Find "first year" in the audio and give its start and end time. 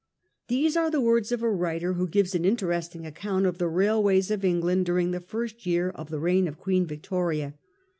5.21-5.91